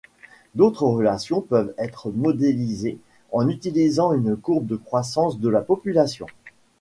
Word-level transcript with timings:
D'autres 0.55 0.87
relations 0.87 1.41
peuvent 1.41 1.75
être 1.77 2.09
modélisées 2.09 2.97
en 3.31 3.47
utilisant 3.49 4.13
une 4.13 4.35
courbe 4.35 4.65
de 4.65 4.75
croissance 4.75 5.39
de 5.39 5.47
la 5.47 5.61
population. 5.61 6.25